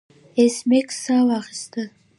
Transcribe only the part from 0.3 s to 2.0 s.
ایس میکس ساه واخیسته